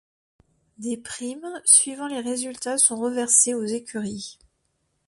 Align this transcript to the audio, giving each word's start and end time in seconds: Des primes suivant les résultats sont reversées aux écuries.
Des 0.79 0.97
primes 0.97 1.61
suivant 1.63 2.07
les 2.07 2.21
résultats 2.21 2.79
sont 2.79 2.95
reversées 2.95 3.53
aux 3.53 3.65
écuries. 3.65 4.39